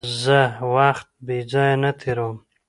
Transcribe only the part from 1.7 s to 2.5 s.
نه تېرووم.